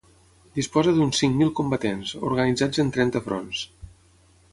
[0.59, 3.61] Disposa d'uns cinc mil combatents, organitzats en trenta fronts.